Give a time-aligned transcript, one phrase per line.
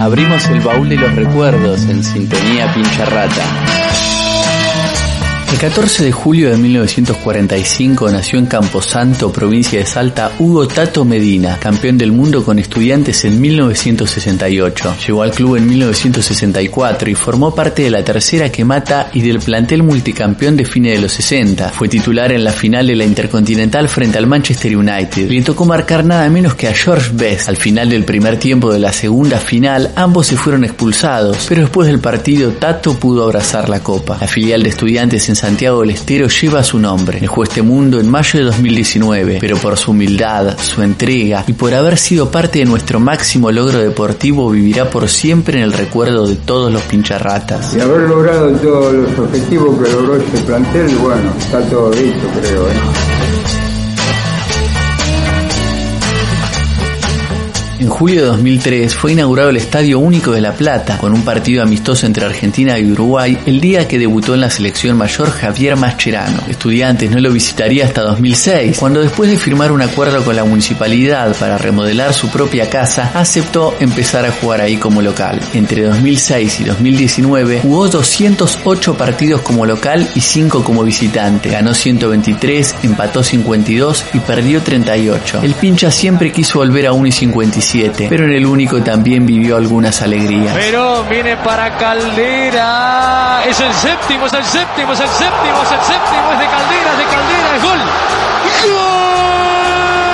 [0.00, 4.19] Abrimos el baúl de los recuerdos en sintonía pincha rata.
[5.50, 11.58] El 14 de julio de 1945 nació en Camposanto, provincia de Salta, Hugo Tato Medina,
[11.58, 14.96] campeón del mundo con estudiantes en 1968.
[15.04, 19.40] Llegó al club en 1964 y formó parte de la tercera que mata y del
[19.40, 21.70] plantel multicampeón de fines de los 60.
[21.70, 25.28] Fue titular en la final de la Intercontinental frente al Manchester United.
[25.28, 27.48] Le tocó marcar nada menos que a George Best.
[27.48, 31.88] Al final del primer tiempo de la segunda final, ambos se fueron expulsados, pero después
[31.88, 34.16] del partido Tato pudo abrazar la copa.
[34.20, 37.18] La filial de estudiantes en Santiago del Estero lleva su nombre.
[37.18, 41.72] Dejó este mundo en mayo de 2019, pero por su humildad, su entrega y por
[41.72, 46.36] haber sido parte de nuestro máximo logro deportivo vivirá por siempre en el recuerdo de
[46.36, 47.74] todos los pincharratas.
[47.74, 52.68] Y haber logrado todos los objetivos que logró este plantel, bueno, está todo dicho creo.
[52.68, 52.99] ¿eh?
[57.80, 61.62] En julio de 2003 fue inaugurado el Estadio Único de La Plata, con un partido
[61.62, 66.42] amistoso entre Argentina y Uruguay, el día que debutó en la selección mayor Javier Mascherano.
[66.46, 71.34] Estudiantes no lo visitaría hasta 2006, cuando después de firmar un acuerdo con la municipalidad
[71.36, 75.40] para remodelar su propia casa, aceptó empezar a jugar ahí como local.
[75.54, 81.48] Entre 2006 y 2019 jugó 208 partidos como local y 5 como visitante.
[81.48, 85.40] Ganó 123, empató 52 y perdió 38.
[85.42, 87.69] El pincha siempre quiso volver a 1 y 55
[88.08, 90.54] pero en el único también vivió algunas alegrías.
[90.56, 95.80] Pero viene para Caldera, es el séptimo, es el séptimo, es el séptimo, es el
[95.80, 97.78] séptimo, es de Caldera, es de Caldera, es gol.
[97.78, 98.19] ¡Gol!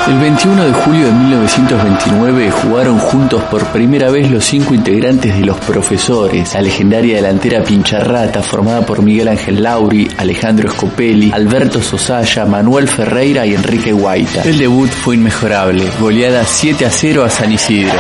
[0.09, 5.45] El 21 de julio de 1929 jugaron juntos por primera vez los cinco integrantes de
[5.45, 12.45] Los Profesores, la legendaria delantera Pincharrata formada por Miguel Ángel Lauri, Alejandro Scopelli, Alberto Sosaya,
[12.45, 14.43] Manuel Ferreira y Enrique Guaita.
[14.43, 17.99] El debut fue inmejorable, goleada 7 a 0 a San Isidro.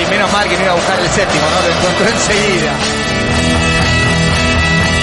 [0.00, 1.68] Y menos mal que no iba a buscar el séptimo, ¿no?
[1.68, 3.07] Lo encontró enseguida.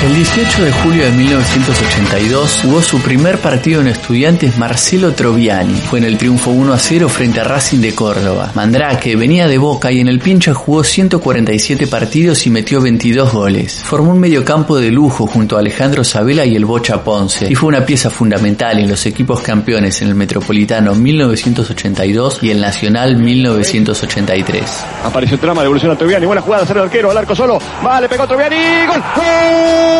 [0.05, 5.73] El 18 de julio de 1982 jugó su primer partido en Estudiantes Marcelo Troviani.
[5.73, 8.51] Fue en el triunfo 1 a 0 frente a Racing de Córdoba.
[8.53, 13.81] Mandrake venía de Boca y en el pincha jugó 147 partidos y metió 22 goles.
[13.83, 17.69] Formó un mediocampo de lujo junto a Alejandro Sabela y el Bocha Ponce y fue
[17.69, 24.85] una pieza fundamental en los equipos campeones en el Metropolitano 1982 y el Nacional 1983.
[25.03, 28.27] Apareció el trama, devolución a Troviani, buena jugada, cero arquero, al arco solo, vale, pegó
[28.27, 29.94] Troviani, gol, gol.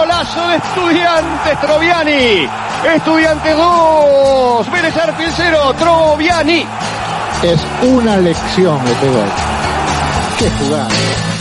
[0.00, 2.48] Golazo de Estudiantes Troviani.
[2.96, 4.70] Estudiante 2.
[4.70, 5.74] Vélez Arfiel 0.
[5.78, 6.66] Troviani.
[7.42, 9.28] Es una lección este gol.
[10.38, 11.33] Qué jugada.